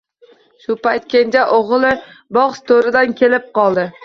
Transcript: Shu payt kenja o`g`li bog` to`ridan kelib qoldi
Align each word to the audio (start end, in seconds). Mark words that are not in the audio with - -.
Shu 0.63 0.75
payt 0.87 1.05
kenja 1.15 1.43
o`g`li 1.57 1.93
bog` 2.39 2.59
to`ridan 2.73 3.15
kelib 3.23 3.47
qoldi 3.61 3.87